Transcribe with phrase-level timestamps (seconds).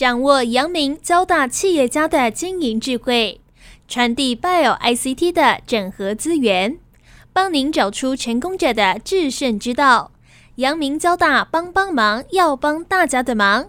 [0.00, 3.38] 掌握阳明交大企业家的经营智慧，
[3.86, 6.78] 传递 Bio ICT 的整合资源，
[7.34, 10.12] 帮您找出成功者的制胜之道。
[10.54, 13.68] 阳明交大帮帮忙，要帮大家的忙。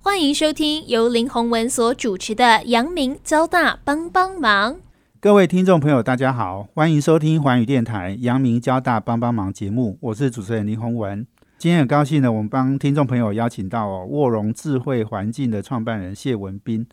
[0.00, 4.76] 欢迎收听由林宏文所主持的阳明交大帮帮忙。
[5.20, 11.26] 各位听众朋友，大家好，欢迎收听环宇电台阳明交大帮帮忙节目，我是主持人林宏文。
[11.66, 16.86] 今天很高兴呢，我们帮听众朋友邀请到哦，沃荣智慧环境的创办人谢文斌。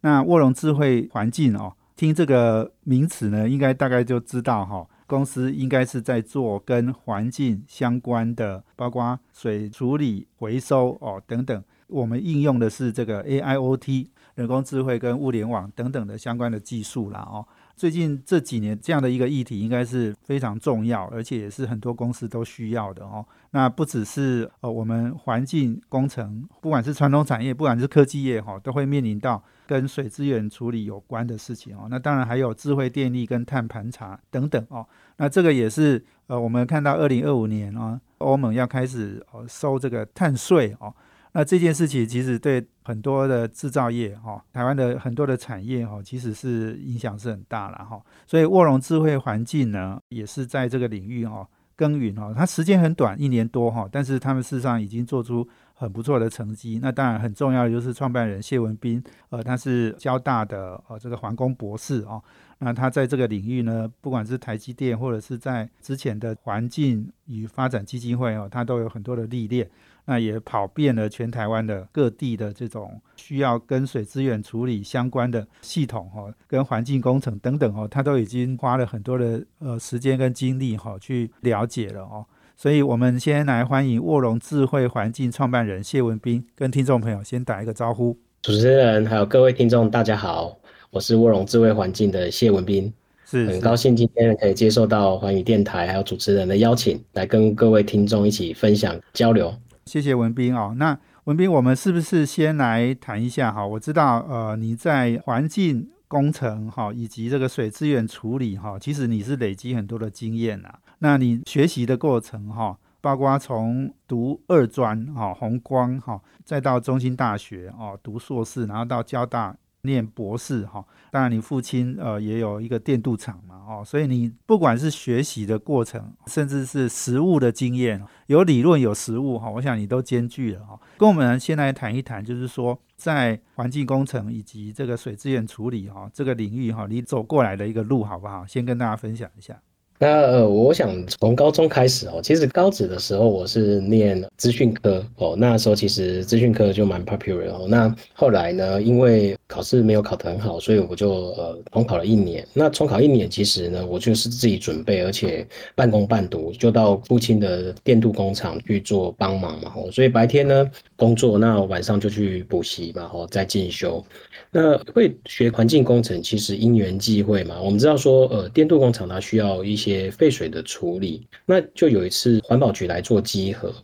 [0.00, 11.62] 那沃荣智慧环境哦，听这个名词呢，应该大概就知道哈，公司应该是在做跟环境相关的，包括水处理、回收哦等等。
[11.88, 17.46] 我们应用的是这个 AIoT 人工智慧跟物联网等等的相关的技术啦哦。
[17.76, 23.24] 最近这几年这样的一个议题应该是非常重要，而且也是很多公司都需要的哦。
[23.50, 31.86] 那不只是呃我们环境工程，不管是传统产业，不管是科技业哈，都会面临到跟水资源处理有关的事情哦。
[31.90, 34.86] 那当然还有智慧电力跟碳盘查等等哦。
[35.16, 40.94] 那这个也是呃我们看到二零二五年啊，欧盟要开始呃收这个碳税哦。
[41.36, 48.00] 那这件事情其实对很多的制造业哈，台湾的很多的产业哈，其实是影响是很大了哈。
[48.24, 56.78] 所以沃龙智慧环境呢，也是在这个领域哈耕耘哈，它时间很短，一年多哈，但是他们事实上已经做出很不错的成绩。
[56.80, 62.22] 那当然很重要的就是创办人谢文斌，呃，他是交大的呃这个环工博士哦。
[62.60, 69.68] 那他在这个领域呢，不管是台积电或者是在之前的环境与发展基金会哦，他都有很多的历练。
[70.06, 82.26] 那也跑遍了全台湾的各地的这种需要跟水资源处理相关的系统哈，跟环境工程等等哦，他都已经花了很多的呃时间跟精力哈去了解了哦。
[82.56, 88.16] 所以我们先来欢迎卧龙智慧环境创办人谢文斌，跟听众朋友先打一个招呼。
[88.42, 90.56] 主持人还有各位听众大家好，
[90.90, 92.92] 我是卧龙智慧环境的谢文斌，
[93.24, 99.52] 是很高兴今天可以接受到环宇电台还有主持人的邀请，来跟各位听众一起分享交流。
[99.94, 100.74] 谢谢文斌哦。
[100.76, 103.64] 那文斌，我们是不是先来谈一下哈？
[103.64, 110.74] 我知道呃你在环境工程哈以及这个水资源处理哈，其实你是累积很多的经验呐。
[110.98, 119.56] 那你学习的过程哈，包括从读二专哈红光哈，再到中心大学哦读硕士，然后到交大。
[119.84, 130.78] 念博士哈，当然你父亲呃也有一个电镀厂嘛哦，所以你不管是学习的过程，甚至是实物的经验，有理论有实物哈，我想你都兼具了哈。
[130.98, 138.46] 跟我们先来谈一谈，就是说在环境工程以及这个水资源处理哈这个领域哈，你走过来的一个路好不好？
[138.46, 139.60] 先跟大家分享一下。
[139.98, 147.66] 那呃，我想从高中开始哦，其实高职的时候我是念资讯科哦，那时候其实资讯科就蛮 popular 哦。
[147.68, 152.46] 那后来呢，因为考试没有考得很好，所以我就呃重考了一年。
[152.52, 155.46] 那重考一年，其实呢，我就是自己准备，而且
[155.76, 159.72] 半工半读，就到父亲的电镀工厂去做帮忙嘛。
[159.76, 164.04] 哦，所以白天呢工作，那晚上就去补习嘛，哦，再进修。
[164.50, 167.60] 那会学环境工程，其实因缘际会嘛。
[167.62, 173.74] 我们知道说，呃，电镀工厂它需要一些些废水的处理，那就有一次环保局来做稽核。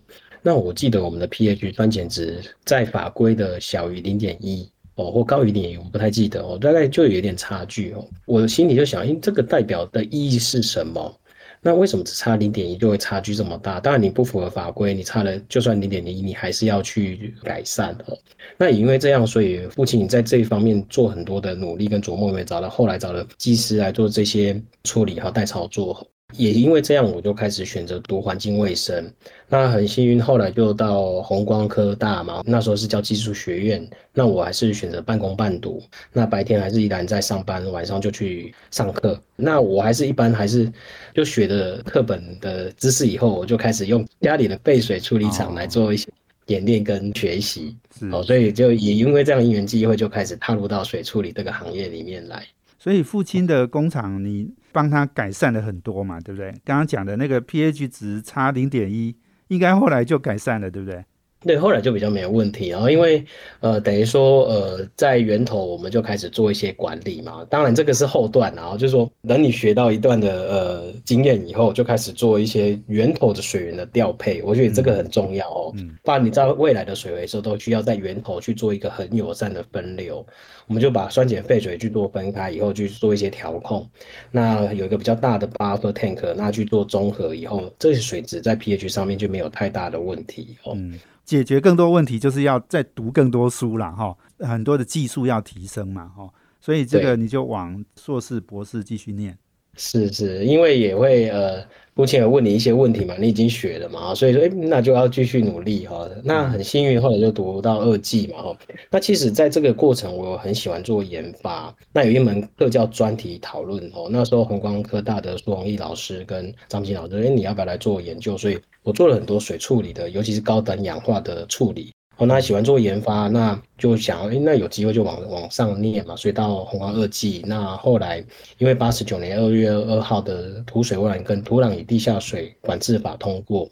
[0.43, 8.09] 那我记得我们的 pH 酸碱值在法规的小于零点一哦，或高于零点一，我不太记得哦，大概就有点差距哦。
[8.25, 11.20] 我心里就想，因这个代表的意义是什么？
[11.62, 13.78] 那为什么只差零点一就会差距这么大？
[13.78, 18.19] 当然你不符合法规，你差了就算零点零一，你还是要去改善的。
[18.56, 26.06] 那也因为这样，所以父亲在这一方面做很多的努力跟琢磨，也找到后来找了技师来做这些处理和代操作。
[26.33, 29.11] 也因为这样，我就开始选择读环境卫生。
[29.49, 33.89] 那很幸运，后来就到红光科大嘛，那时候是叫技术学院。
[34.13, 35.83] 那我还是选择半工半读。
[36.13, 39.21] 那白天还是依然在上班，晚上就去上课。
[39.37, 40.71] 那我还是一般还是
[41.15, 46.09] 就学的课本的知识，以后我就开始用家里的废水处理厂来做一些
[46.47, 47.77] 演练跟学习。
[48.13, 52.47] 哦，所以就也因为这样因缘机会，就开始踏入到水处理这个行业里面来。
[52.78, 56.51] 所以父亲的工厂，你帮他改善了很多嘛，对不对？
[56.65, 59.17] 刚刚讲的那个 pH 值差零点一，
[59.49, 61.05] 应该后来就改善了，对不对？
[61.42, 62.69] 对，后来就比较没有问题。
[62.69, 63.25] 然后因为
[63.60, 67.47] 呃，等于说呃，在源头我们就开始做一些管理嘛。
[67.48, 74.42] 当然这个是后段，然后就是说等你学到一段的呃经验以后，就开始做一些源头的水源的调配。
[74.42, 75.72] 我觉得这个很重要哦。
[75.77, 75.97] 嗯。
[76.04, 80.25] 不然你在未来的水回收都需要在源头去做一个很友善的分流。
[80.66, 83.89] 我们就把酸碱废水去做分开以后，去做一些调控。
[84.31, 90.75] 那有一个比较大的 buffer tank，那去做综合以后，这些水质在 pH 上面就没有太大的问题哦。
[90.77, 91.01] 嗯。
[91.30, 96.28] 解决更多问题，就是要再读更多书了哈，很多的技术要提升嘛哈，
[96.60, 99.38] 所以这个你就往硕士、博士继续念。
[99.77, 101.65] 是是，因为也会呃，
[101.95, 106.09] 目前有问你一些问题嘛，你已经学了嘛，所以说，哎，那就要继续努力哈。
[106.22, 108.57] 那很幸运，后来就读到二技嘛哈。
[108.91, 111.75] 那其实在这个过程，我很喜欢做研发。
[111.93, 118.37] 那有一门课叫专题讨论哦，那时候红光科大的苏宏毅老师跟张金老师，哎，你要不要来做研究？
[118.37, 121.93] 所以我做了很多水处理的，尤其是高等氧化的处理。
[122.21, 126.15] 哦，那喜欢做研发，那就想，哎，那有机会就往往上念嘛。
[126.15, 128.22] 所以到红光二技，那后来
[128.59, 133.71] 因为八十九年二月二号的土水污染跟土壤与地下水管制法通过，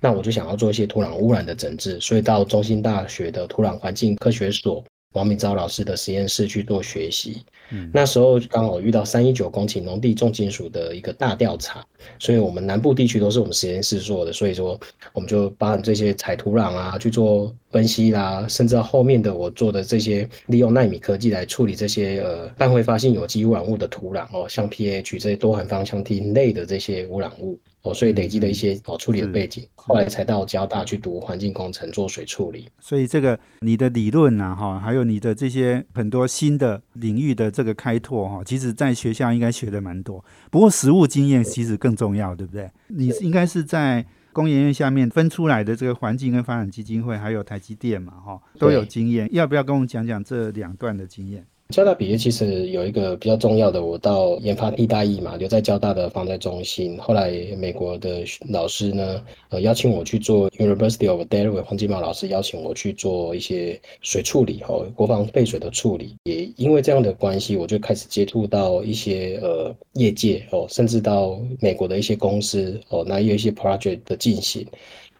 [0.00, 4.82] 那我就想要做一些土壤污染的整治，所以到中心大学的土壤环境科学所。
[5.12, 7.44] 王明昭老师的实验室去做学习，
[7.92, 11.84] 那时候刚好遇到三一九公顷农地重金属的一个大调查，
[12.18, 14.78] 所以我们南部地区都是我们实验室做的，所以说
[15.12, 27.58] 我们就把这些采土壤啊去做分析啦，甚至到后面的我做的这些利用纳米科技来处理这些呃半挥发性有机污染物的土壤哦，像 pH 这些多环芳香烃类的这些污染物。
[27.84, 32.66] 哦，所以累积的一些哦处理的背景，后来才到交大去读环境工程，做水处理。
[32.80, 40.24] 所以这个你的理论呐，哈，还有你的这些很多新的领域的这个开拓哈，其实在学校应该学的蛮多。
[40.50, 42.70] 不过实务经验其实更重要，对不对？
[42.88, 49.28] 你应该是在工研院下面分出来的这个环境跟发展基金会，还有台积电嘛，哈，都有经验。
[49.30, 51.46] 要不要跟我们讲讲这两段的经验？
[51.74, 56.96] 交大毕业其实有一个比较重要的，我到研发替大役嘛，留在交大的放在中心。
[56.98, 66.14] 后来美国的老师呢，呃，邀请我去做 University of Delaware 黄金茂老师邀请我去做一些水处理，哦，国防废水的处理。
[66.22, 74.64] 也因为这样的关系，我就开始接触到一些呃业界哦，甚至到美国的一些公司哦，那有一些 project 的进行，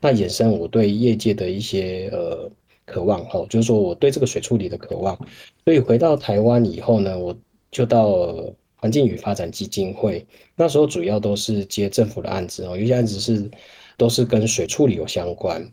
[0.00, 2.48] 那衍生我对业界的一些呃。
[2.86, 5.16] 渴望哦，就是说我对这个水处理的渴望，
[5.64, 7.36] 所以回到台湾以后呢，我
[7.70, 8.36] 就到
[8.76, 10.26] 环境与发展基金会，
[10.56, 13.50] 那时候主要都是接政府的案子哦，有些案子是
[13.96, 15.66] 都是跟水处理有相关。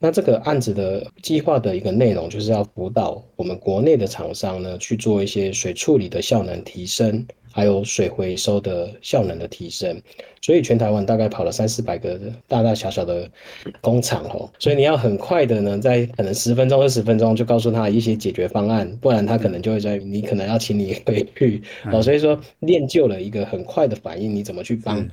[0.00, 7.26] 那这个案子的计划的一个内容，就是要辅导我们国内的厂商呢，去做一些水处理的效能提升。
[7.58, 10.00] 还有水回收的效能的提升，
[10.40, 12.16] 所以全台湾大概跑了三四百个
[12.46, 13.28] 大大小小的
[13.80, 21.60] 工厂哦，所以你要很快的呢，在可能十分钟二十分钟就告诉他一些解决方案，不然他可能就会在你可能要请你回去
[21.92, 25.04] 哦，所以说练就了一个很快的反应，你怎么去帮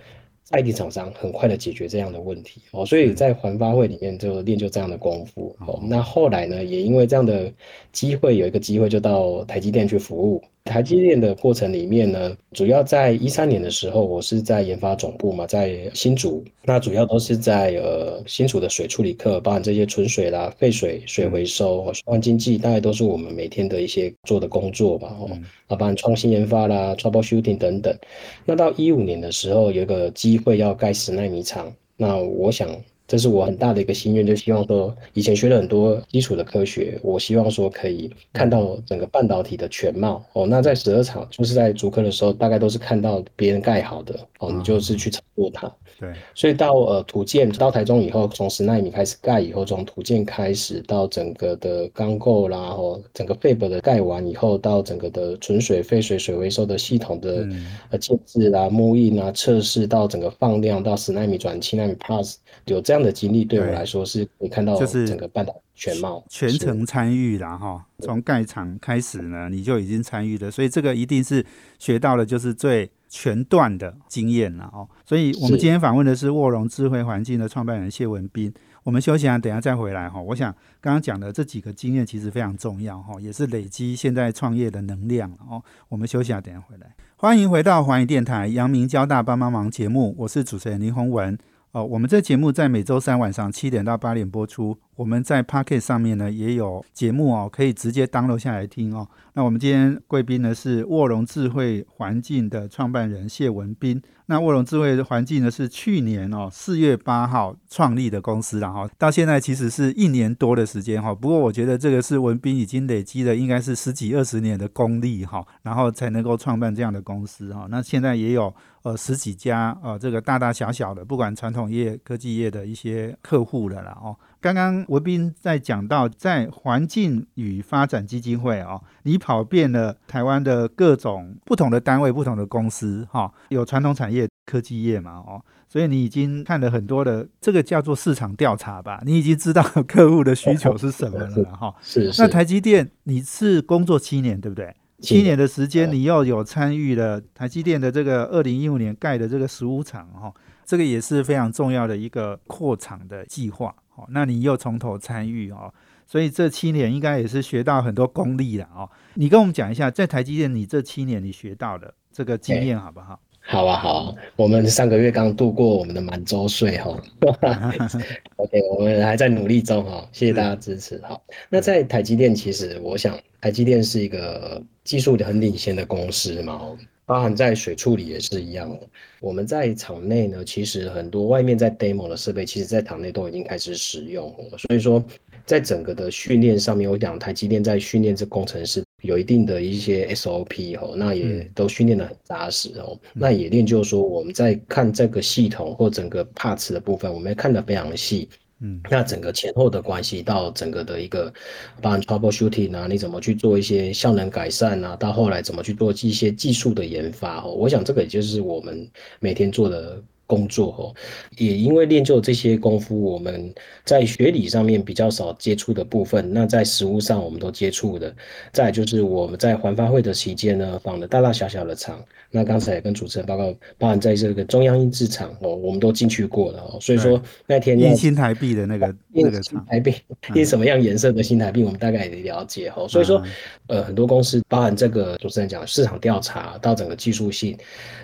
[0.43, 2.61] 在地厂商很快的解决这样的问题。
[2.73, 7.51] 哦，所以在环发会里面就练就这样的功夫哦，那后来呢，也因为这样的
[7.91, 10.43] 机会，有一个机会就到台积电去服务。
[10.65, 25.15] 台积电的过程里面呢，主要在一三年的时候，我是在研发总部嘛，在新竹，那主要都是在呃新竹的水处理课，包含这些纯水啦、废水、水回收、循环经济，大概都是我们每天的一些做的工作吧。
[25.19, 25.29] 哦，
[25.67, 27.95] 啊，包含创新研发啦、troubleshooting 等等。
[28.43, 32.67] 那到一五年的时候，有一个机会要盖十纳米厂，那我想。
[33.07, 40.47] 这是我很大的一个心愿，就希望说，以前学了很多基础的科学，我希望说可以看到整个半导体的全貌哦。
[40.47, 45.71] 那在十二厂，就是在主科的时候，大概都是看到别人盖好的哦，你就是去操作它。
[45.97, 57.47] 对，所以到呃土建到台中以后，从十纳米开始盖以后，从土建开始到整个的钢构啦，哦，整个 fab 的盖完以后，到整个的纯水废水水回收的系统的
[57.91, 62.35] 呃建制啦、木印啊、测试到整个放量到十纳米转七纳米 Plus，
[62.65, 71.45] 有这样的经历对我来说是可以看到就是整个半岛全貌全程参与了哈，从盖厂开始呢，你就已经参与了，所以这个一定是
[71.79, 72.89] 学到了就是最。
[73.07, 78.53] 全段的经验了哦，所以我们今天访问的是卧龙智慧环境的创办人谢文斌。
[78.83, 80.21] 我们休息下，等下再回来哈。
[80.21, 85.63] 我想刚刚讲的这几个经验其实非常重要哈，也是累积现在创业的能量哦。
[85.87, 86.93] 我们休息下，等下回来。
[87.15, 91.37] 欢迎回到环宇电台阳明交大帮帮忙节目，我是主持人林宏文。
[91.75, 94.77] 哦，我们这节目在每周三晚上七点到八点播出。
[94.95, 99.07] 我们在 Pocket 上面呢也有节目哦，可以直接 download 下来听哦。
[99.33, 104.01] 那我们今天贵宾呢是卧龙智慧环境的创办人谢文斌。
[104.27, 111.13] 那卧龙智慧环境呢是去年哦四月八号创立的公司，然后到现在其实是一年多的时间哈。
[111.13, 117.67] 不过我觉得这个是文斌已经累积了应该是十几二十年的功力哈，然后才能够创办这样的公司哈。
[117.69, 118.51] 那现在也有
[118.83, 124.15] 呃十几家呃这个大大小小的不管传统业、科技业的一些客户了啦哦。
[124.45, 134.27] 刚刚文斌在讲到，在环境与发展基金会哦，你跑遍了台湾的各种不同的单位、不同的公司哈，有传统产业。
[134.45, 141.73] 科技业嘛，哦，所以你已经看了很多的这个叫做市场调查吧，你已经知道客户的需求是什么了 哈。
[141.81, 142.11] 是。
[142.19, 144.71] 那台积电你是工作七年对不对？
[144.99, 150.31] 七年的时间，你又有参与了台积电的这个二零一五年盖的这个十五厂哈，
[150.63, 153.73] 这个也是非常重要的一个扩厂的计划。
[153.95, 155.73] 哦，那你又从头参与哦，
[156.05, 158.89] 所以这七年应该也是学到很多功力了哦。
[159.15, 163.19] 你跟我们讲一下，在台积电你这七年你学到的这个经验好不好？
[163.47, 166.89] 好啊，好啊，我们上个月刚度过我们的满周岁哈。
[168.37, 171.15] OK，我们还在努力中哈，谢谢大家支持哈。
[171.47, 176.59] 那在台积电，其实我想，台积电是一个技术很领先的公司嘛，
[177.05, 178.87] 包含在水处理也是一样的。
[179.21, 185.03] 我们在场内呢，其实很多外面在 demo 的设备，其实在场内都已经开始使用，所以说。
[185.45, 192.99] 在整个的训练上面，我讲台积电在训练这工程师有一定的一些 SOP 哦，那也都训练的很扎实哦。
[193.13, 198.27] 那也练就是说，我们在看这个系统或整个 parts 的部分，我们看得非常细。
[198.61, 201.33] 嗯，那整个前后的关系到整个的一个，
[201.81, 204.95] 包含 troubleshooting 啊，你怎么去做一些效能改善啊？
[204.95, 207.51] 到后来怎么去做一些技术的研发哦？
[207.51, 210.01] 我想这个也就是我们每天做的。
[210.27, 210.95] 工作哦，
[211.37, 213.53] 也因为练就这些功夫，我们
[213.83, 218.13] 在学理上面比较少接触的部分，那在实物上我们都接触的。
[218.51, 222.03] 再就是我们在环发会的期间呢，访了大大小小的厂。
[222.31, 226.77] 那刚才也跟主持人报告，包含在这个中央印制厂哦，我们都进去过了哦。
[226.81, 229.93] 所以说那天印新台币的那个那个新台币
[230.33, 232.87] 印什么样颜色的新台币，我们大概也了解哦。
[232.89, 233.23] 所以说，
[233.67, 237.57] 呃，很多公司包含这个主持人讲市场调查到整个技术性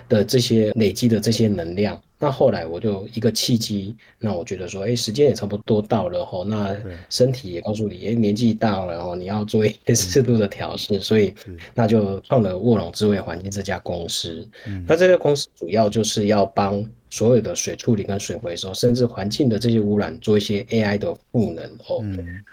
[0.08, 2.00] 的这些累积的这些能量。
[2.22, 6.76] 那后来我就一个契机，那我觉得说，哎，时间也差不多到了吼，那
[7.10, 11.34] 身体也告诉你，哎，年纪大了哦，你要做一些适度的调试，所以
[11.74, 14.48] 那就创了卧龙智慧环境这家公司。
[14.86, 22.04] 那这个公司主要就是要帮所有的水处理跟水回收，甚至环境的这些污染做一些 AI 的赋能哦。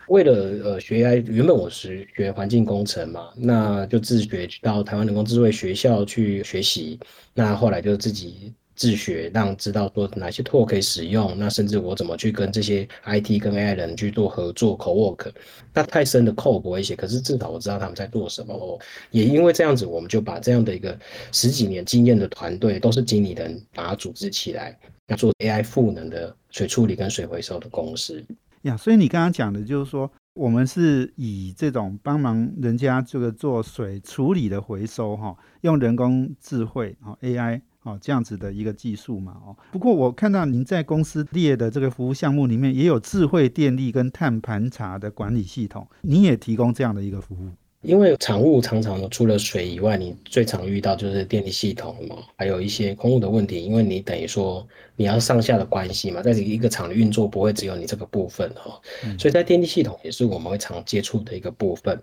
[0.08, 0.34] 为了
[0.64, 7.00] 呃学 AI，原本我是学环境工程嘛，那就自学到台湾人工智慧学校去学习，
[7.36, 8.52] 那后来就自己。
[8.80, 15.34] 自学，让知道说哪些 tool 可以使用，那甚至我怎么去跟这些 IT 跟 AI 人去做合作 co work，
[15.74, 18.80] 那太深的 code 不会写，可是至少我知道他们在做什么哦。
[19.12, 20.98] 也因为这样子，我们就把这样的一个
[21.34, 28.24] 十几年经验的团队，都是经理人，把它组织起来，要做 AI 赋能的水处理跟水回收的公司。
[28.62, 37.60] 呀，所以你刚刚讲的就是说，我们是以这种帮忙人家这个做水处理的回收哈，用人工智慧哈 AI。
[37.89, 47.50] 哦，这样子的一个技术嘛，哦，不过我看到您在公司列的这个服务项目里面，也有智慧电力跟碳盘查的管理系统，你也提供这样的一个服务。
[47.81, 53.63] 因为产物常常除了水以外，你最常遇到就是电力系统嘛，还有一些空污的问题。
[53.63, 54.67] 因为你等于说
[54.98, 58.77] 你要上下的关系嘛，在一个厂的运作不会只有你这个部分哈，
[59.17, 61.98] 所以在电力系统也是我们会常接触的一个部分。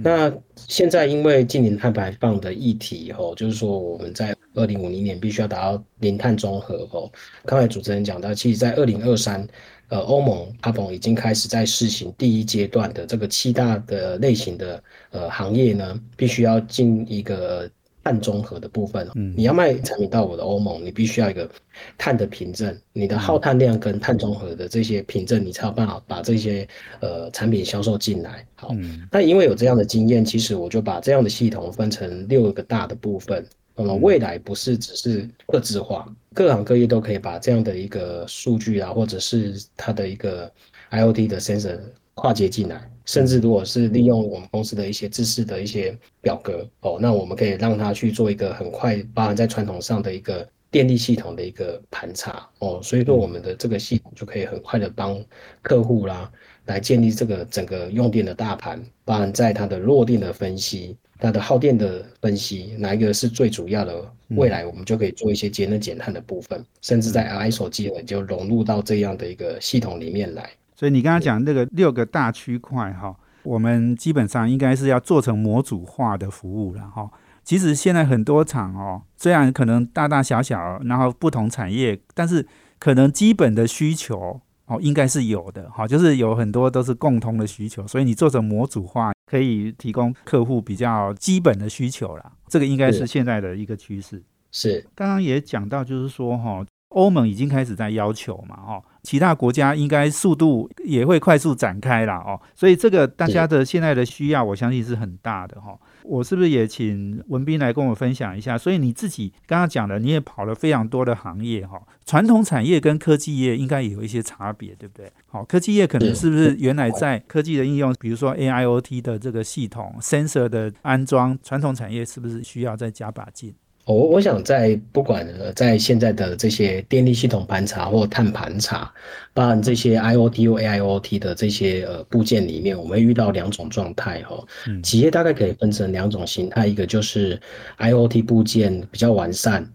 [0.00, 7.10] 那现在因为近年碳排放的议题以后，就是说我们在二零五零年必须要达到零碳中和哦。
[7.44, 9.46] 刚才主持人讲到，其实在二零二三。
[9.90, 14.80] 呃，欧盟阿鹏已经开始在试行第一阶段的这个七大的类型的
[15.10, 17.68] 呃行业呢，必须要进一个
[18.04, 19.10] 碳中和的部分。
[19.16, 21.50] 嗯，你要卖产品到我的欧盟，你必须要一个
[21.98, 26.64] 碳的凭证，你的耗碳量跟碳中和的这些凭证，你才有办法把这些
[27.00, 28.46] 呃产品销售进来。
[28.54, 28.72] 好，
[29.10, 33.44] 那因为有这样的经验，其实我就把这样的系统分成六个大的部分。
[33.80, 40.52] 那么未来不是只是个制化，各行各业都可以把这样的一个数据啊，或者是它的一个
[40.90, 41.78] IOT 的 sensor
[42.14, 55.18] 跨接进来，甚至如果是利用我们公司的一些知识的一些表格哦，那我们可以让它去做一个很快，包含在传统上的一个电力系统的一个盘查哦，所以说我们的这个系统就可以很快的帮
[55.62, 56.30] 客户啦
[56.66, 60.96] 来建立这个整个用电的大盘，包含在它的弱电的分析。
[61.20, 64.12] 它的耗电的分析，哪一个是最主要的？
[64.36, 70.48] 未来我们就可以做一些节能减碳的部分，甚至在 i 手机呢就融入到这样的一个系统里面来。
[70.76, 77.10] 所以你刚刚讲那个六个大区块哈，我们基本上应该是要做成模组化的服务了哈。
[77.42, 82.46] 其实现在很多厂哦，虽然可能大大小小，然后不同产业，但是
[82.78, 84.40] 可能基本的需求。
[84.66, 92.32] 哦，应该是有的，哈，就是有很多都是共通的需求，所以你做成模组化，可以提供客户比较基本的需求啦。
[92.48, 94.20] 这个应该是现在的一个趋势。
[94.50, 105.78] 是，刚刚也讲到，就是说，哈，欧盟已经开始在要求嘛，哈，其他国家应该速度也会快速展开啦哦，所以这个大家的现在的需要，我相信是很大的哈。
[106.02, 108.56] 我是不是也请文斌来跟我分享一下？
[108.56, 111.80] 所以你自己刚刚讲的，你也跑了非常多的行业哈。
[112.04, 115.10] 传统产业跟科技业应该也有一些差别，对不对？
[115.26, 123.54] 好，科技业可能是不是原来在科技的应用，比如说 AIoT 的这个系统、sensor 的安装，传统产业是不是需要再加把劲？
[123.92, 128.92] 我我想在不管在现在的这些电力系统盘查或碳盘查，
[129.34, 134.42] 包含这些 IOT 或 AIoT 的这些呃部件里面，我们会遇到两种状态哈。
[134.82, 137.40] 企业大概可以分成两种形态，一个就是
[137.78, 139.68] IOT 部件比较完善。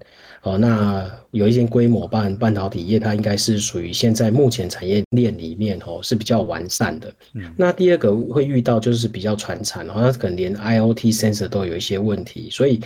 [0.43, 7.11] 哦，那有一些规模，半半导体业，它应该是属于现在目前产业链里面哦是比较完善的。
[7.33, 12.79] 嗯，那第二个会遇到就是比较传产，然后它可能连 IOT sensor 都有一些问题，所以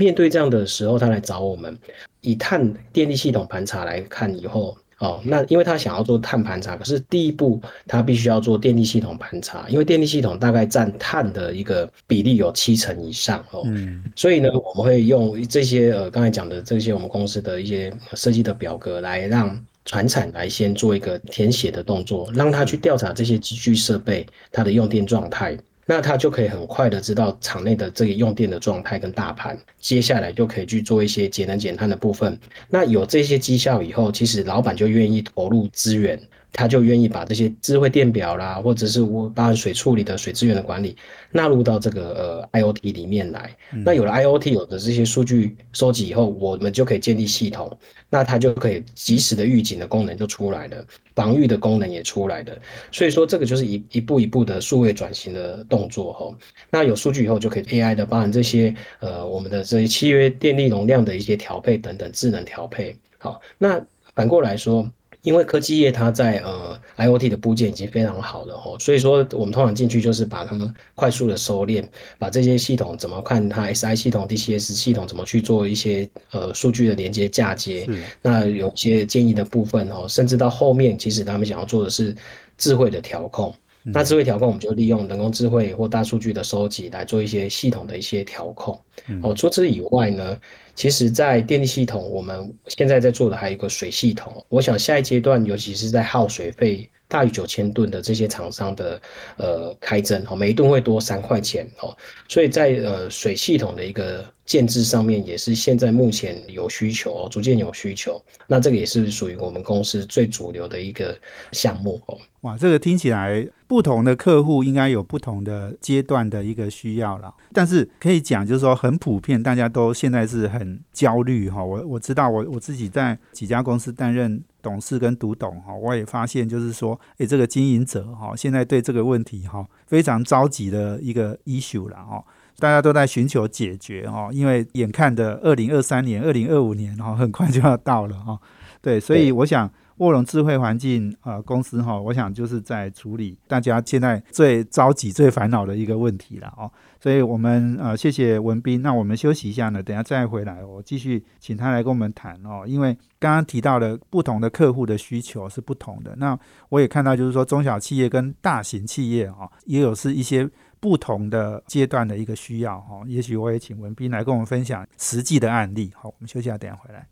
[0.00, 1.78] 面对这样的时候，他来找我们，
[2.22, 4.76] 以碳电力系统盘查来看以后。
[5.00, 25.56] 哦，那因为他想要做碳盘查，可是第一步他必须要做电力系统盘查，因为电力系统大概占碳的一个比例有七成以上哦，嗯，所以呢，我们会用这些呃刚才讲的这些我们公司的一些设计的表格来让船产来先做一个填写的动作，让他去调查这些机具设备它的用电状态。
[25.90, 32.38] 那他就可以很快的知道场内的这个用电的状态跟大盘，接下来就可以去做一些节能减碳的部分。
[32.68, 36.16] 那有这些绩效以后，其实老板就愿意投入资源。
[36.52, 40.96] 他就愿意把这些智慧电表啦，或者是我包含水处理的水资源的管理
[41.30, 43.54] 纳入到这个呃 IOT 里面来。
[43.84, 47.78] 那有了 IOT 有的这些数据收集以后，我们就可以建立系统，
[48.08, 52.52] 那它就可以及时的预警的功能就出来了，防御的功能也出来了。
[52.90, 56.34] 所以说这个就是一一步一步的数位转型的动作哈。
[56.70, 62.96] 那有数据以后就可以 AI 的包含这些呃我们的这些契约电力容量的一些调配等等智能调配。
[63.18, 63.80] 好，那
[64.14, 64.90] 反过来说。
[65.22, 71.84] 因为科技业它在呃 IOT 的部件已经非常好了吼，所以说我们通常进去就是把它们快速的收敛，
[72.18, 77.86] 把这些系统怎么看它 SI 系统、DCS 系统怎么去做一些呃数据的连接嫁接，
[78.22, 82.14] 那有些建议的部分哦，甚至到后面其实他们想要做的是
[82.56, 83.54] 智慧的调控。
[83.82, 88.78] 那智慧调控，我们就利用人工智慧或大数据的收集来做一些系统的一些调控。
[89.22, 90.36] 哦，除此以外呢，
[90.80, 94.42] 其实，在电力系统，我们现在在做的还有一个水系统。
[94.48, 98.98] 我想下一阶段，尤其是在耗水费大于九千吨的这些厂商的
[99.36, 101.94] 呃开征，哦，每一吨会多三块钱哦。
[102.28, 108.18] 所以在呃水系统的一个建制上面，也是现在目前有需求哦，逐渐有需求。
[108.46, 111.14] 那这个也是属于我们公司最主流的一个
[111.52, 112.16] 项目哦。
[112.40, 121.64] 哇，这个听起来不同的客户应该有不同的阶段的一个需要了，但是可以讲就是说很普遍，大家都现在是很焦虑哈。
[121.64, 132.24] 我我知道我我自己在几家公司担任董事跟独董哈，我也发现就是说，诶，这个经营者哈，现在对这个问题哈非常着急的一个 issue 了哈，
[132.58, 138.38] 大家都在寻求解决哈，因为眼看的二零二三年、二零二五年哈很快就要到了哈，
[138.82, 139.70] 对，所以我想。
[140.00, 146.70] 卧龙智慧环境呃，公司哈，我想就是在处理大家现在最着急、最烦恼的一个问题了哦。
[146.98, 148.80] 所以，我们呃，谢谢文斌。
[148.80, 152.64] 那我们休息一下呢，等下再回来，我继续请他来跟我们谈哦。
[152.66, 156.16] 因为刚刚提到的不同的客户的需求是不同的。
[156.16, 156.38] 那
[156.70, 160.48] 我也看到，就是说中小企业跟大型企业哈，也有是一些
[160.80, 163.02] 不同的阶段的一个需要哈。
[163.06, 165.92] 也许我也请文斌来跟我们分享实际的案例。
[165.94, 167.06] 好，我们休息下，等下回来。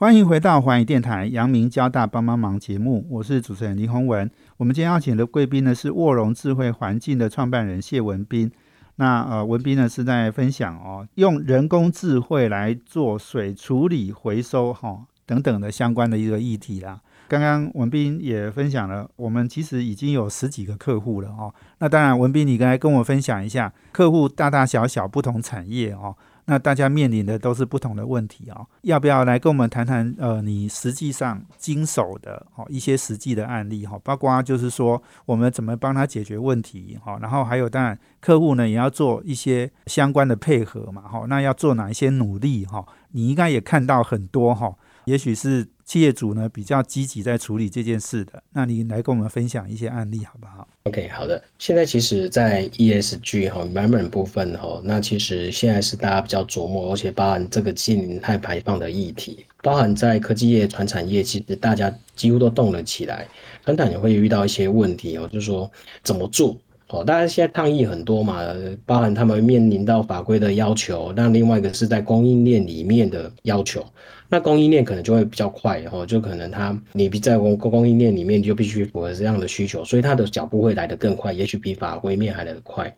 [0.00, 4.30] 欢迎回到环宇电台阳明交大帮帮忙节目，我是主持人林宏文。
[4.56, 8.48] 我们今天邀请的贵宾呢是卧龙智慧环境的创办人谢文斌。
[8.94, 17.00] 那呃，文斌呢是在分享哦，用人工智慧来做水处理、回收哈等等的相关的一个议题啦。
[17.26, 21.52] 刚刚文斌也分享了，我们其实已经有十几个客户了哦。
[21.80, 26.14] 那当然，文斌你刚才跟我分享一下，客户大大小小不同产业哦。
[26.50, 30.14] 那大家面临的都是不同的问题啊，要不要来跟我们谈谈？
[30.16, 42.82] 呃，你实际上经手的哦一些实际的案例哈，包括就是说我们怎么帮他解决问题哈，然后还有当然客户呢也要做一些相关的配合嘛哈，那要做哪一些努力哈？
[43.12, 45.68] 你应该也看到很多哈，也许是。
[45.88, 51.42] 企业主呢比较积极在处理这件事的，那你来跟我们分享一些案例好不好？OK，好的。
[51.58, 63.26] 现在其实，在 ESG 哈 environment 部分哈，那其实现在是大家比较琢磨，而且包含这个净碳排放的议题，包含在科技业、传产业，其实大家几乎都动了起来。
[63.64, 65.70] 传产也会遇到一些问题哦，就是说
[66.04, 66.54] 怎么做
[66.88, 68.42] 哦，大家现在抗议很多嘛，
[68.84, 73.82] 包含他们面临到法规的要求，那另外一个是在供应链里面的要求。
[74.28, 82.94] 那供应链可能就会比较快，哦，就可能它你在供供应链里面就必须符合这样的需求，所以它的脚步会来得更快，也许比法规面还来得快。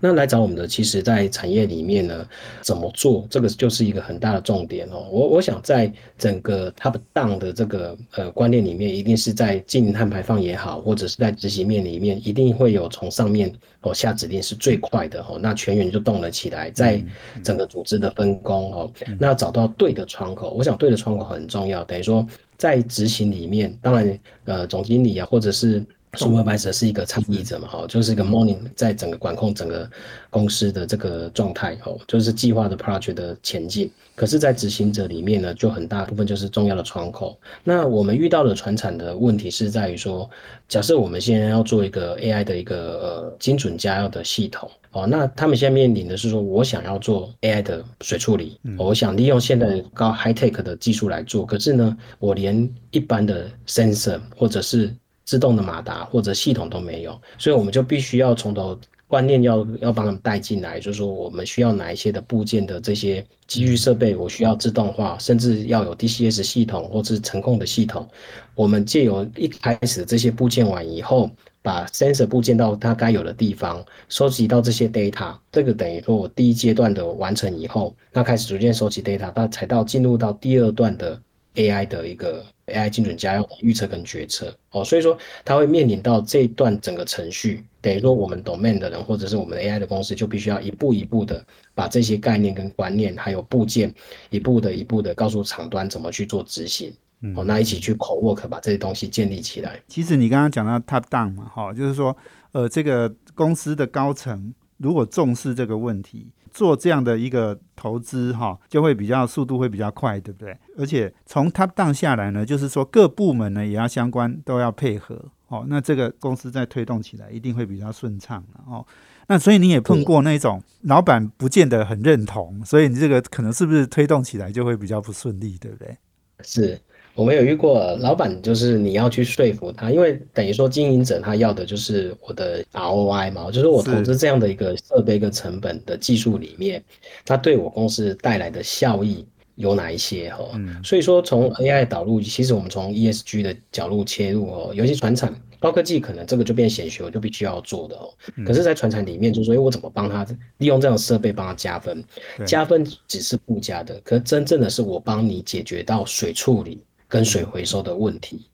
[0.00, 2.26] 那来找我们的，其实在产业里面呢，
[2.62, 5.06] 怎么做这个就是一个很大的重点哦。
[5.10, 17.02] 我我想在整个 top down 的这个呃观念里面，一定是在经营碳排放也好，或者是在执行面里面，一定会有从上面哦下指令是最快的哦，那全员就动了起来，在
[17.42, 25.84] 整个组织的分工哦，那找到对的窗口，我想对的窗口很重要，等于说在执行里面，当然呃总经理啊，或者是。
[26.18, 29.90] Supervisor 是一个参与者嘛，哈，就是一个 morning 在整个管控整个
[30.28, 33.90] 公司的这个状态，哦，就是计划的 project 的前进。
[34.14, 37.38] 可是，在执行者里面呢，就很大部分就是重要的窗口。
[37.64, 40.28] 那我们遇到的传产的问题是在于说，
[40.68, 68.08] 假设我们现在要做一个 AI 的一个呃精准加药的系统，哦，那他们现在面临的是说，我想要做 AI 的水处理，我想利用现在高 high tech 的技术来做，可是呢，我连一般的 sensor 或者是自动的马达或者系统都没有，所以我们就必须要从头观念要要帮他们带进来，就是说我们需要哪一些的部件的这些机具设备，我需要自动化，甚至要有 DCS 系统或是程控的系统。
[68.54, 71.30] 我们借由一开始这些部件完以后，
[71.60, 81.20] 把 sensor 部件到它该有的地方，收集到这些 data，这个等于说我第一阶段的完成以后，那开始逐渐收集 data，那才到进入到第二段的
[81.56, 82.42] AI 的一个。
[82.66, 91.44] AI 精准加药预测跟决策哦，所以说它会面临到这一段整个程序，等于说我们 domain 的人或者是我们的 AI 的公司就必须要一步一步的
[91.74, 93.92] 把这些概念跟观念还有部件
[94.30, 96.92] 一步的一步的告诉厂端怎么去做执行，
[97.34, 99.80] 哦，那一起去 co work 把这些东西建立起来。
[99.88, 102.16] 其实你刚刚讲到 top down 嘛，哈，就是说
[102.52, 106.28] 呃这个公司的高层如果重视这个问题。
[106.52, 110.56] 做这样的一个投资哈，就会比较速度会比较快，对不对？
[110.76, 115.64] 而且从 top down 下来呢，就是说各部门呢也要相关都要配合哦。
[115.68, 118.86] 那这个公司在推动起来一定会比较顺畅哦。
[119.28, 125.96] 那所以你也碰过那种老板不见得很认同，所以你这个可能是不是推动起来就会比较不顺利，对不对？
[126.42, 126.80] 是。
[127.14, 136.82] 我们有遇过老板，就是你要去说服他，因为等于说经营者他要的就是我的 ROI 嘛，就是我投资这样的一个设备、一个成本的技术里面，
[137.24, 140.44] 它对我公司带来的效益有哪一些哈？
[140.82, 148.08] 所以说从 AI 导入，其实我们从 ESG 的角度切入哦，尤其传产高科技，可能这个就变显学，我就必须要做的哦。
[148.44, 150.26] 可是，在传产里面，就是说，哎，我怎么帮他
[150.58, 152.02] 利用这样的设备帮他加分？
[152.46, 156.82] 加分只是附加的，可真正的是我帮你解决到水处理。
[157.12, 158.46] 跟水回收的问题，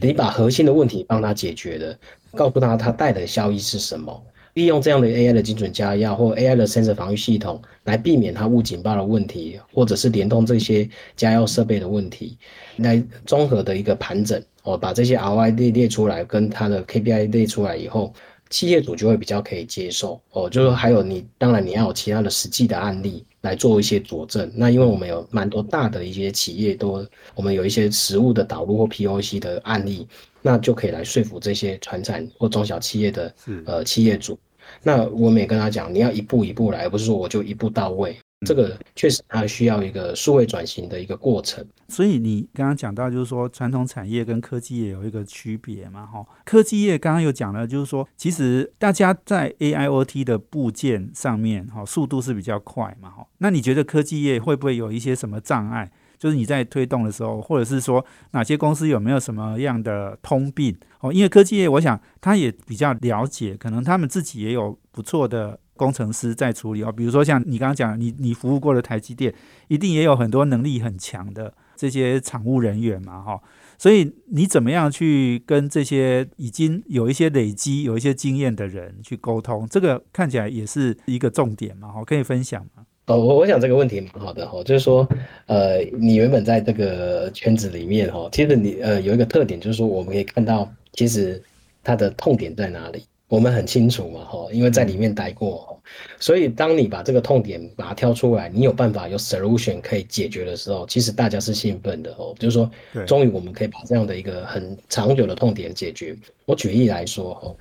[0.00, 1.98] 你把核心的问题帮他解决了，
[2.36, 4.22] 告诉他他带的效益是什么，
[4.54, 12.38] 利用这样的 AI 的精准加药或 AI 的 sensor 防御系统来避免它误警报的问题，或者是联动这些加药设备的问题，
[12.76, 18.14] 来综合的一个盘整，哦，把这些 ROI 列列出来，跟它的 KPI 列出来以后，
[18.50, 23.24] 企业主就会比较可以接受，哦，就是还有你，当然你要有其他的实际的案例。
[23.42, 24.50] 来做一些佐证。
[24.56, 30.08] 那因为我们有蛮多大的一些企业，都我们有一些实物的导入或 POC 的案例，
[30.42, 33.32] 那就可以来说服这些传产或中小企业的
[33.64, 34.36] 呃企业主。
[34.82, 38.16] 那我们也跟他讲，你要一步一步来，而不是说我就一步到位。
[38.44, 55.90] 这个确实它需要一个数位转型的一个过程，所以你刚刚讲到就是说传统产业跟科技业有一个区别嘛，哈，科技业刚刚有讲了，就是说其实大家在 AIoT 的部件上面，哈，速度是比较快嘛，哈，那你觉得科技业会不会有一些什么障碍？
[56.18, 60.76] 就是你在推动的时候，或者是说哪些公司有没有什么样的通病？
[61.00, 65.58] 哦，因为科技业，我想他也比较了解，可能他们自己也有不错的。
[65.76, 69.32] 工程师在处理哦，比如说像你刚刚讲，你你服务过的台积电，
[69.68, 73.40] 一定也有很多能力很强的这些厂务人员嘛，哈，
[73.78, 79.66] 所以你怎么样去跟这些已经有一些累积、有一些经验的人去沟通？
[79.70, 82.84] 这个看起来也是一个重点嘛，哈，可以分享吗？
[83.06, 85.08] 哦，我我想这个问题蛮好的哈，就是说，
[85.46, 91.40] 呃，你原本在这个圈子里面哈，其实你呃有一个特点，就是说我们可以看到，其实
[91.84, 93.04] 它的痛点在哪里。
[93.28, 95.82] 我们很清楚嘛，哈，因为在里面待过，
[96.20, 102.70] 所以当你把这个痛点把它挑出来，你有办法有 solution 可以解决的时候，其实大家是兴奋的哦，就是说，
[103.04, 106.16] 终于我们可以把这样的一个很长久的痛点解决。
[106.44, 107.56] 我举例来说，哈，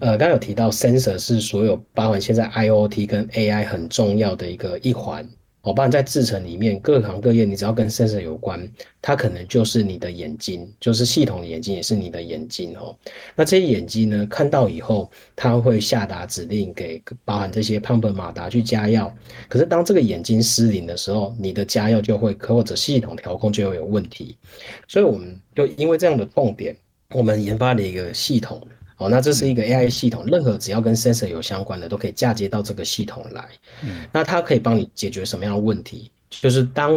[0.00, 5.28] 呃，刚有提到 sensor 是所有包含现在 IOT 跟 AI 很重要的一个一环。
[5.66, 8.70] 哦，不然在制程里面各行各业，你只要跟 sensor 有关，
[9.02, 12.96] 它可能就是你的眼睛，就是系统的眼睛，也是你的眼睛哦。
[13.34, 19.12] 那这些眼睛呢，看到以后，它会下达指令给包含这些 pump 马达去加药。
[19.48, 24.38] 可是当这个眼睛失灵的时候，你的加药就会或者系统调控就会有问题。
[24.86, 26.76] 所以我们就因为这样的痛点，
[27.10, 28.64] 我们研发了一个系统。
[28.98, 33.46] 哦，那这是一个 AI 系统，任何只要跟 sensor 有相关的，都可以嫁接到这个系统来。
[33.82, 36.10] 嗯，那它可以帮你解决什么样的问题？
[36.30, 36.92] 就是当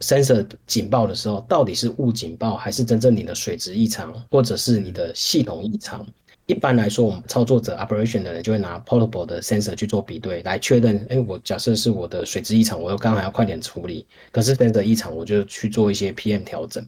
[0.00, 6.06] sensor 警报的时候，到底是误警报，还是真正你的水质异常，或者是你的系统异常？
[6.50, 11.06] 一般来说，我们操作者 operation 的人就会拿 portable 的 sensor 去做比对，来确认。
[11.08, 14.04] 哎，我假设是我的水质异常，我又刚好要快点处理。
[14.32, 16.84] 可是 sensor 异常，我就去做一些 PM 调整。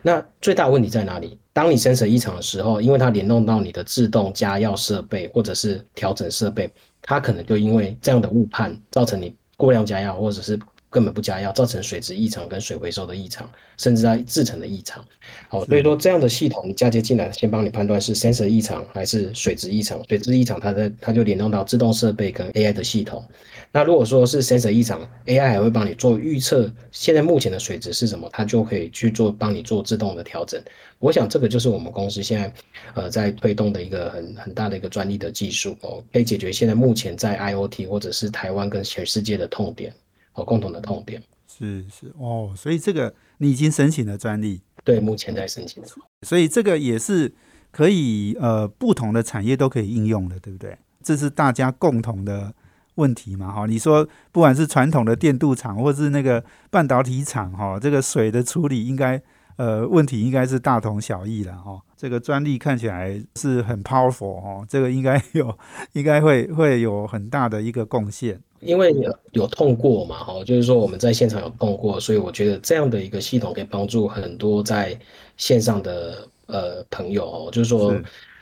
[0.00, 1.36] 那最大问题在哪里？
[1.52, 6.70] 当你 sensor 异常的时候，因为它联动到你的自动加药设备或者是调整设备，
[7.02, 10.56] 它可能就因为这样的误判，造成你过量加药，或者是。
[10.90, 15.02] 根本不加药，造成水质异常跟水回收的异常，甚至它制成的异常。
[15.48, 20.02] 好，所以说这样的系统你嫁接进来，先帮你判断是 sensor 异常还是水质异常。
[20.08, 23.24] 水质异常，它的它就联动到自动设备跟 AI 的系统。
[23.72, 30.60] 那如果说是 sensor 异常，AI 还会帮你做预测，现在目前的水质是什么，它就可以去做帮你做自动的调整。
[30.98, 32.52] 我想这个就是我们公司现在
[32.94, 39.94] 呃在推动的一个很很大的一个专利的技术哦，可以解决现在目前在 IOT 或者是台湾跟全世界的痛点。
[40.34, 47.34] 哦，共同的痛点是是哦，所以这个你已经申请了专利，对，目前在申请中，所以这个也是
[47.70, 50.78] 可以呃不同的产业都可以应用的，对不对？
[51.02, 52.54] 这是大家共同的
[52.94, 53.50] 问题嘛？
[53.50, 59.20] 哈，你说不管是传统的电镀厂，或是那个半导体厂，哈，这个水的处理应该
[59.56, 61.80] 呃问题应该是大同小异了，哈。
[61.96, 65.58] 这个专利看起来是很 powerful 哦，这个应该有
[65.92, 68.40] 应该会会有很大的一个贡献。
[68.60, 74.98] 因为有有痛过嘛，哈，就是说我们在现场有痛过，所以我觉得这样的一个系统可以帮助很多在
[75.36, 77.94] 线上的呃朋友哦，就是说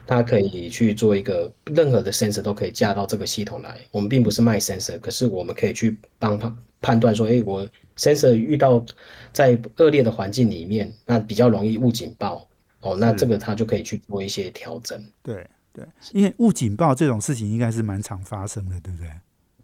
[0.06, 3.78] 他可以去做一个任何的 sensor 都可以架到这个系统来。
[3.90, 8.84] 我们并不是卖 sensor，可是我们可以去帮他判断说，哎，我 sensor 遇到
[9.32, 12.48] 在恶劣的环境里面，那比较容易误警报
[12.80, 15.04] 哦，那这个他就可以去做一些调整。
[15.22, 19.10] 对对，因为误警报这种事情应该是蛮常发生的，对不对？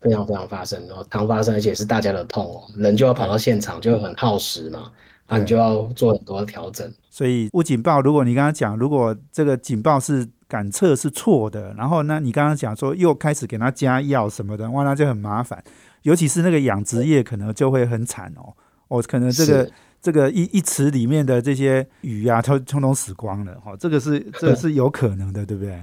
[0.05, 4.91] 非常非常发生，然后常发生，而且是大家的痛哦，人就要跑到现场，就很耗时嘛，
[5.27, 6.93] 啊，你就要做很多调整。
[7.09, 15.65] 所以误警报，如果你刚刚讲，如果这个警报是感测是错的，然后呢，你刚刚讲说又开始给他加药什么的，哇，那就很麻烦，
[16.03, 18.53] 尤其是那个养殖业可能就会很惨哦，
[18.89, 19.71] 哦，可能这个
[20.03, 25.81] 这个一一池里面的这些鱼啊，它通通死光了，哈，这个是这个是有可能的，对不对？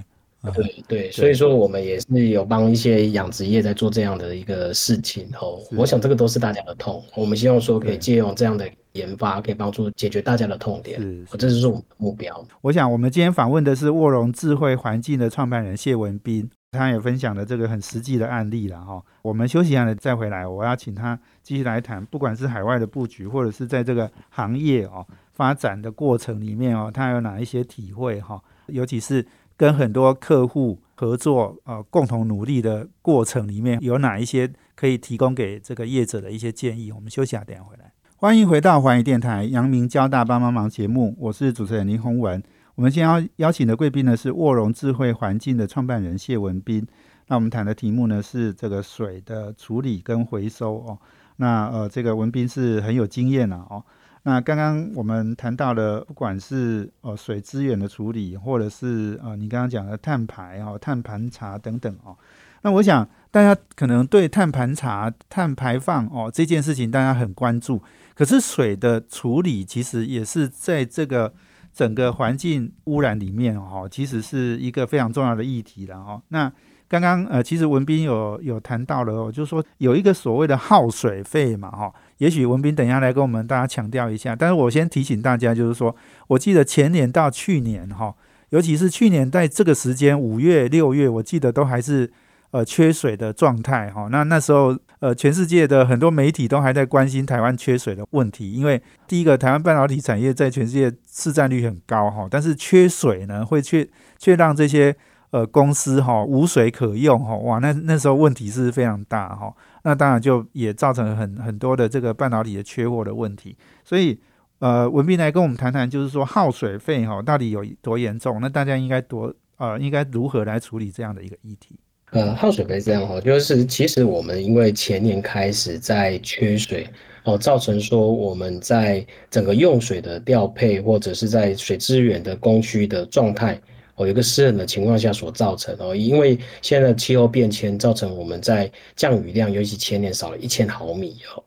[0.50, 5.60] 对对，所以说我们也是有帮一些养殖业在做这样的一个事情哦。
[5.76, 11.00] 我想这个都是大家的痛，我们希望说可以借用这样的研发，可以帮助解决大家的痛点。
[11.00, 12.44] 是，这就是我们的目标。
[12.60, 19.00] 我想我们今天访问的是沃荣智慧环境的创办人谢文斌，他也分享了这个很实际的案例了哈。
[19.22, 29.24] 我们休息一下再回来，我要请他继续来谈，不管是海外的布局，或者是在这个行业哦发展的过程里面哦，他有哪一些体会哈，尤其是。
[29.62, 36.90] 跟很多客户合作，呃，共同努力的过程里面，有哪一些可以提供给这个业者的一些建议？
[36.90, 37.92] 我们休息下，等下回来。
[38.16, 42.42] 欢迎回到环宇电台阳明交大帮帮忙节目，我是主持人林宏文。
[42.74, 46.84] 我们今天要邀请的贵宾呢是沃荣智慧环境的创办人谢文斌。
[47.28, 50.98] 那我们谈的题目呢是这个水的处理跟回收哦。
[51.36, 53.84] 那呃，这个文斌是很有经验了哦。
[54.24, 62.16] 那刚刚我们谈到了，不管是呃水资源的处理，或者是呃你刚刚讲的碳排哦、碳盘查等等哦，
[62.62, 67.82] 那我想大家可能对碳盘查、碳排放哦这件事情大家很关注，
[68.14, 71.34] 可是水的处理其实也是在这个
[71.74, 76.22] 整个环境污染里面哦，其实是一个非常重要的议题了哈。
[76.28, 76.52] 那
[76.86, 81.90] 刚刚呃，其实文斌有有谈到了，哦，就是说有一个所谓的耗水费嘛，哈，
[82.22, 84.36] 也许文斌等一下来跟我们大家强调一下。
[84.36, 85.92] 但是我先提醒大家，就是说
[86.28, 88.14] 我记得前年到去年，哈，
[88.50, 92.08] 尤其是去年在这个时间五月、六月，我记得都还是
[92.52, 94.06] 呃缺水的状态，哈。
[94.08, 104.94] 那那时候呃，全世界的很多媒体都还在关心台湾缺水的问题，因为第一个，台湾半导体产业在全世界市占率很高，哈，但是缺水呢，会却却让这些。
[105.32, 109.50] 呃，公司哈无水可用哈，哇，那那时候问题是非常大哈，
[109.82, 114.18] 那当然就也造成很很多的这个半导体的缺货的问题，所以
[114.60, 118.40] 呃，文斌来跟我们谈谈，就是说耗水费哈到底有多严重？
[118.40, 121.78] 那大家应该多呃，应该如何来处理这样的一个议题？
[122.12, 126.86] 呃，耗水费这样哈，就是其实我们因为前年开始在缺水
[127.24, 133.58] 哦，造成说我们在整个用水的调配或者是在水资源的供需的状态
[133.94, 141.42] 我，有个湿冷的情况下所造成哦，因为现在气候变迁造成我们在降雨量，尤其前年少了一千毫米哦。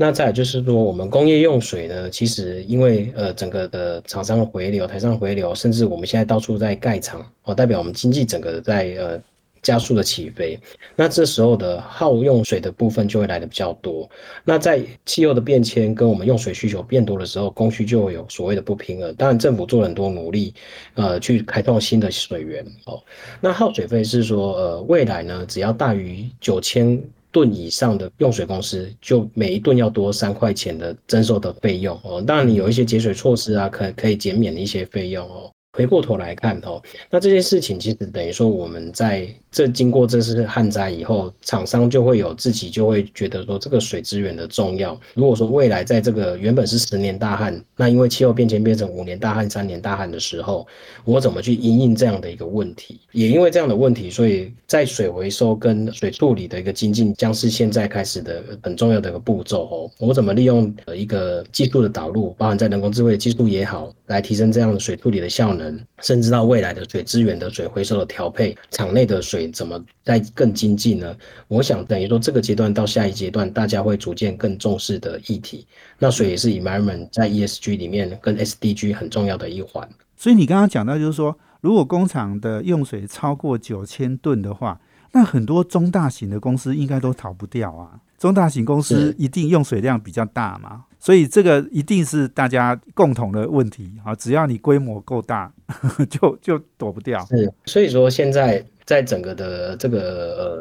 [0.00, 9.20] 那再就是说，我们工业用水呢，其实因为呃整个的厂商回流、台上回流，甚至我们现在到处在盖厂，哦，代表我们经济整个在呃
[9.62, 10.58] 加速的起飞。
[10.96, 14.08] 那这时候的耗用水的部分就会来的比较多。
[14.44, 19.14] 那在气候的变迁跟我们用水需求变多的时候，供需就会有所谓的不平衡。
[19.14, 20.54] 当然，政府做了很多努力，
[20.94, 23.02] 呃，去开拓新的水源哦。
[23.40, 27.02] 那耗水费是说，呃，未来呢，只要大于九千。
[27.30, 32.22] 吨以上的用水公司，就每一吨要多三块钱的征收的费用哦。
[32.22, 35.52] 当然，你有一些节水措施啊，可可以减免一些费用哦。
[35.78, 39.32] 回过头来看哦，那这件事情其实等于说我们在。
[39.50, 45.00] 这经过这次旱灾以后，厂商就会有自己就会觉得说这个水资源的重要。
[45.14, 50.66] 如果说未来在这个原本是十年大旱，那因为气候变迁变成五年大旱、三年大旱的时候，
[51.06, 53.00] 我怎么去应应这样的一个问题？
[53.12, 59.90] 也因为这样的问题，所以在水回收跟水处理的一个精进，将是现在开始的很重要的一个步骤哦。
[59.98, 65.67] 我怎么利用呃一个技术的导入，包含在人工智慧技术也好，来提升这样的水处理的效能，
[66.00, 69.50] 甚至到未来的水资源的水回收的调配，厂内的水。
[69.50, 71.16] 怎么再更经济呢？
[71.48, 75.66] 我想等于说这个阶段到下一阶段，大家会逐渐更重视的议题。
[75.98, 79.88] 那水也是 environment 在 ESG 里面跟 SDG 很重要的一环。
[80.16, 84.80] 所以你刚刚讲到就是说，如果工厂的用水超过九千吨的话，
[85.12, 88.00] 那很多中大型的公司应该都逃不掉啊。
[88.18, 94.14] 中大型公司一定用水量比较大嘛，所以这个一定是大家共同的问题啊。
[94.14, 95.52] 只要你规模够大，
[96.10, 97.24] 就就躲不掉。
[97.26, 98.64] 是，所以说现在。
[98.88, 100.00] 在整个的这个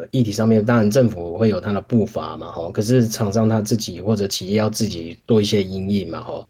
[0.02, 2.70] 呃议题上面，当然政府会有它的步伐嘛，哈。
[2.72, 6.46] 可是厂商他自己或者企业要自己做一些阴影嘛，哈。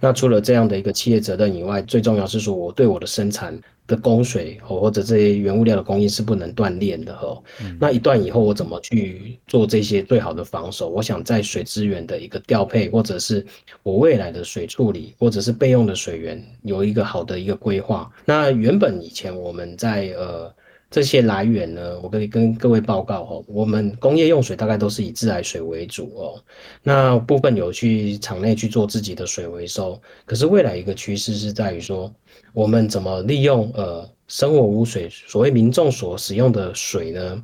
[0.00, 7.40] 那除了这样的一个企业责任以外，最重要是说我对我的生产的供水哦或者这些原物料的供应是不能断裂的，哈。
[7.78, 10.88] 那一段以后，我怎么去做这些最好的防守？
[10.88, 13.46] 我想在水资源的一个调配，或者是
[13.84, 18.10] 我未来的水处理，或者是备用的水源，有一个好的一个规划。
[18.24, 20.52] 那原本以前我们在呃。
[20.90, 23.44] 这些来源呢，我可以跟各位报告哦。
[23.46, 26.42] 我们工业用水大概都是以自来水为主哦。
[26.82, 32.12] 那部分有去厂内去做自己的水回收，可是未来一个趋势是在于说，
[32.52, 37.42] 我们怎么利用呃生活污水，所谓民众所使用的水呢？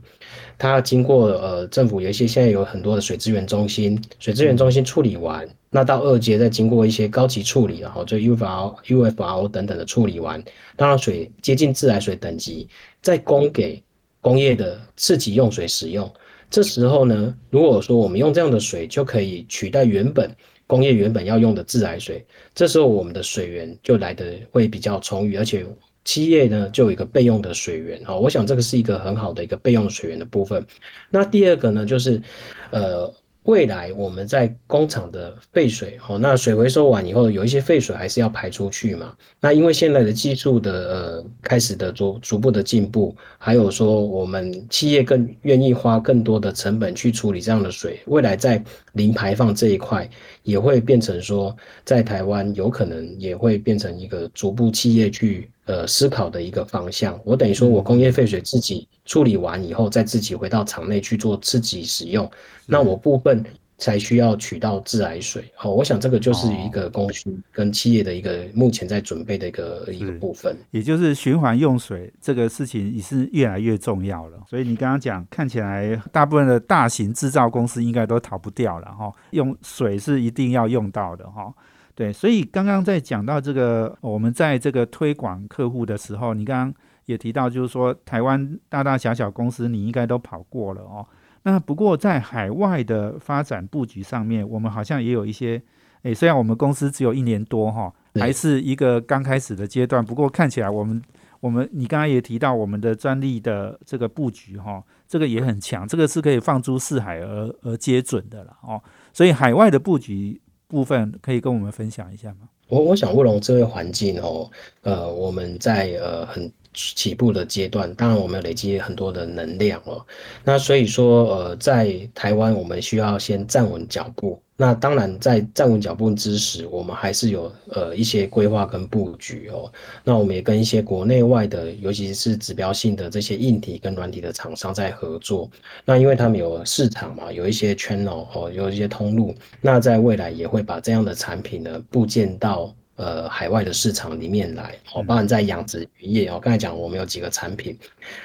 [0.59, 10.43] 它经过呃政府有一些现在有很多的水资源中心，水资源中心处理完，那到二阶再经过一些高级处理，然后就 UFR、UFR 等等的处理完，
[10.75, 12.67] 当然水接近自来水等级。
[13.03, 13.83] 再供给
[14.23, 16.11] 工业的次级用水使用，
[16.49, 20.35] 这时候呢，如果说我们用这样的水就可以取代原本
[20.67, 25.63] 工业原本要用的自来水，这时候我们的水源就来的会比较充裕，而且
[26.07, 30.67] 企业呢就有一个备用的水源啊，我想这个是一个很好的一个备用水源的部分。
[31.11, 32.23] 那第二个呢，就是
[32.71, 33.13] 呃。
[33.47, 39.15] 未来我们在工厂的废水，哦，那水回收完以后，有一些废水还是要排出去嘛。
[39.41, 48.63] 那因为现在的技术的呃开始的逐逐步的进步，还有说我们企业更愿意花更多的成本去处理这样的水，未来在
[48.95, 50.11] 零排放这一块
[50.43, 55.49] 也会变成说，在台湾有可能也会变成一个逐步企业去。
[55.67, 62.31] 呃，思考的一个方向，我等于说我工业废水自己处理完以后，再自己回到厂内去做自己使用，
[62.67, 63.45] 那我部分
[63.77, 65.45] 才需要取到自来水。
[65.57, 74.39] 好，我想这个就是一个供需跟企业的一个目前在准备的一个一个部分，也就是循环用水这个事情也是越来越重要了。
[74.49, 81.53] 所以你刚刚讲，看起来大部分的大型制造公司应该都逃不掉了哈，用水是一定要用到的哈。
[81.97, 86.75] 对，所以刚刚在讲到这个，我们在这个推广客户的时候，你刚刚
[87.07, 91.07] 也提到，就是说台湾大大小小公司你应该都跑过了哦。
[91.45, 95.63] 那不过在海外的发展布局上面，我们好像也有一些，
[96.03, 101.03] 诶，虽然我们公司只有一年多哈，还是一个刚开始的阶段，不过看起来我们
[101.41, 108.83] 我们你刚刚也提到我们的专利的这个布局哈，这个也很强，这个是可以放诸四海而而皆准的了哦。
[109.15, 110.39] 所以海外的布局。
[110.77, 112.41] 部分可以跟我们分享一下吗？
[112.69, 114.51] 我我想，卧龙这个环境哦，
[114.83, 120.05] 呃，我们在呃很起步的阶段，当然我们累积很多的能量哦。
[120.45, 124.39] 那所以说，呃，在台湾我们需要先站稳脚步。
[124.59, 129.71] 那当然，在站稳脚步之时，我们还是有呃一些规划跟布局哦。
[130.03, 135.51] 那我们也跟一些国内外的，尤其是指标性的这些硬体跟软体的厂商在合作。
[135.85, 139.35] 那因为他们有市场嘛，有一些 channel 哦，有一些通路。
[139.61, 145.03] 那在未来也会把这样的产品呢部件到呃海外的市场里面来哦。
[145.03, 147.79] 包含在养殖渔业哦，刚才讲我们有几个产品，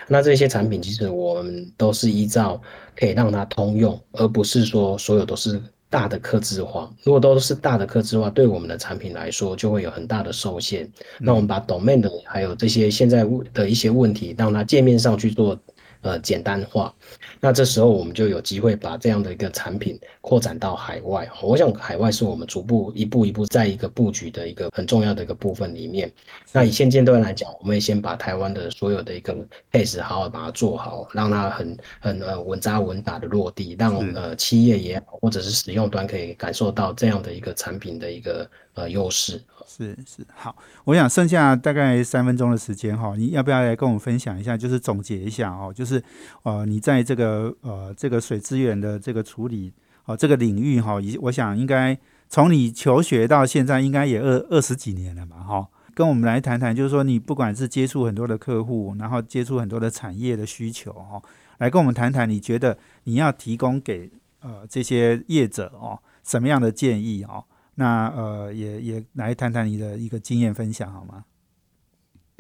[0.08, 2.62] 那这些产品其实我们都是依照
[2.96, 5.62] 可以让它通用，而不是说所有都是。
[5.92, 10.90] 大的客制化，如果都是大的客制化，对我们的产品来说就会有很大的受限。
[11.20, 15.60] 那我们把 domain 的还有这些现在的一些问题，让它界面上去做。
[16.02, 16.92] 呃，简单化，
[17.40, 21.30] 那这时候我们就有机会把这样的一个产品扩展到海外。
[21.44, 26.12] 我想海外是我们逐步一步一步在一个布局的一个很重要的一个部分里面。
[26.52, 29.36] 那以现阶段来讲，我们也先把台湾的所有的一个
[29.72, 39.40] case 好好把它做好，让它很很呃稳扎稳打的落地，让呃企业也好，或者是使用端可以感受到这样的一个产品的一个呃优势。
[39.78, 40.54] 是是好，
[40.84, 46.04] 我想剩下大概三分钟的时间哈，你要不要来跟我们分享一下，就是总结一下哦，就是
[46.44, 49.72] 呃，你在这个呃这个水资源的这个处理
[50.04, 51.98] 哦这个领域哈，以我想应该
[52.28, 61.22] 从你求学到现在，应该也二二十几年了嘛哈，跟我们来谈谈，就是说你不管是接触很多的客户，然后接触很多的产业的需求哈，
[61.60, 64.12] 来跟我们谈谈，你觉得你要提供给
[64.42, 67.46] 呃这些业者哦什么样的建议哦？
[67.76, 71.26] 那呃，也也来谈谈你的一个经验分享好吗？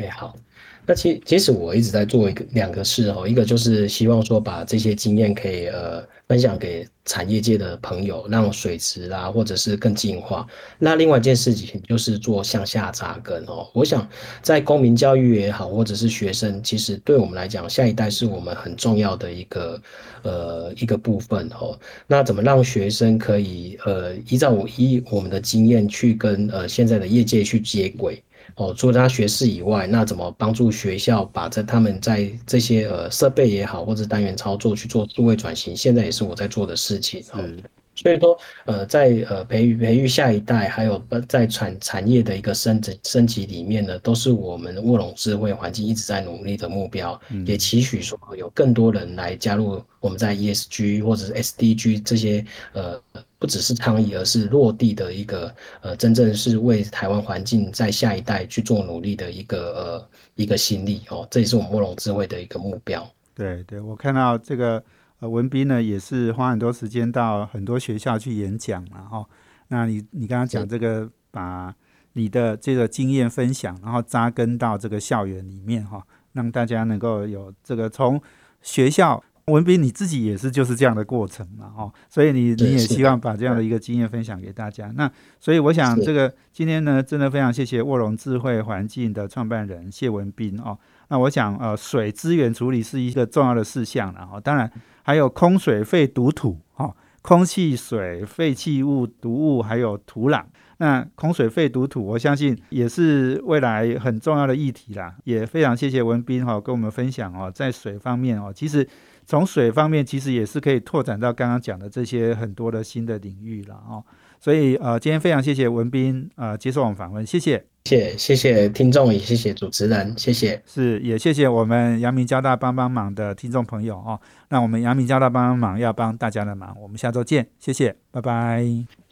[0.02, 0.36] 哎，好。
[0.84, 10.46] 那其其实我一直在做一个两个事哦，一个就是希望说把这些经验可以呃分享给产业界的朋友，让水池啊或者是更进化。
[10.80, 13.70] 那另外一件事情就是做向下扎根哦。
[13.74, 14.10] 我想
[14.42, 19.80] 在公民教育也好，或者是学生，其实对我们来讲，下一代是我们很重要的一个
[20.24, 21.78] 呃一个部分哦。
[22.08, 28.22] 那怎么让学生可以呃依照我依我们的经验去跟呃现在的业界去接轨？
[28.56, 35.76] 哦，除了他学士以外，那怎么帮助学校把这他们在这些呃设备也好，或者单元操作去做数位转型？
[35.76, 37.24] 现在也是我在做的事情。
[37.34, 37.58] 嗯，
[37.96, 47.20] 所以说呃，在呃培育培育下一代，还有在产产业的一个升级升级里面呢，都是我们卧龙智慧环境一直在努力的目标。
[47.46, 53.02] 也期许说有更多人来加入我们在 ESG 或者是 SDG 这些呃。
[53.42, 63.04] 不只是倡议，而是落地的一个呃，真正是为台湾环境在下一代去做努力的一个呃一个心力哦，这也是我们卧龙智慧的一个目标。
[63.34, 64.84] 对对，我看到这个
[65.22, 69.26] 呃文斌呢，也是花很多时间到很多学校去演讲然后。
[69.70, 71.74] 那你你刚刚讲这个，把
[72.14, 78.22] 你的这个经验分享，然后扎根到这个校园里面哈，让大家能够有这个从
[78.62, 79.24] 学校。
[79.52, 84.92] 文斌，你自己也是就是这样的过程嘛，哦，所以你你也希望把这样的一个经验分享给大家。
[84.96, 90.78] 那所以我想，这个今天呢，真的非常谢谢卧龙智慧环境的创办人谢文斌哦。
[91.10, 94.72] 那我想，呃，水资源处理是一个重要的事项了，哈，当然
[95.04, 100.44] 还有空水废毒土，哈，空气水废弃物毒物还有土壤。
[100.78, 105.16] 那空水废毒土，我相信也是未来很重要的议题啦。
[105.26, 108.88] 也非常谢谢文斌哈，跟我们分享哦，在水方面哦，其实。
[109.32, 114.04] 从水方面，其实也是可以拓展到刚刚讲的这些很多的新的领域了哦。
[114.42, 124.20] 所以呃，今天非常谢谢文斌呃接受我们访问，谢谢，谢谢谢听众，也谢谢主持人，谢谢，是也谢谢我们阳明交大帮帮忙的听众朋友哦。
[124.50, 128.66] 那我们阳明交大帮帮忙要帮大家的忙，我们下周见，谢谢，拜拜，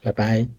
[0.04, 0.59] 拜拜。